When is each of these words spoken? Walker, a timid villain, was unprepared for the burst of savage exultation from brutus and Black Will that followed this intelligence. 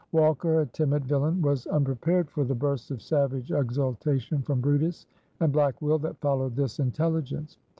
Walker, 0.11 0.61
a 0.61 0.65
timid 0.65 1.05
villain, 1.05 1.43
was 1.43 1.67
unprepared 1.67 2.31
for 2.31 2.43
the 2.43 2.55
burst 2.55 2.89
of 2.89 3.03
savage 3.03 3.51
exultation 3.51 4.41
from 4.41 4.59
brutus 4.59 5.05
and 5.39 5.53
Black 5.53 5.79
Will 5.79 5.99
that 5.99 6.17
followed 6.21 6.55
this 6.55 6.79
intelligence. 6.79 7.59